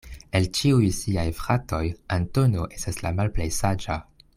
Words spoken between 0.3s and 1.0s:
El ĉiuj